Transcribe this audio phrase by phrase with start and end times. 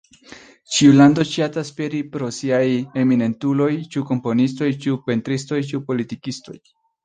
[0.77, 2.63] Ĉiu lando ŝatas fieri pro siaj
[3.03, 6.61] eminentuloj, ĉu komponistoj, ĉu pentristoj, ĉu politikistoj...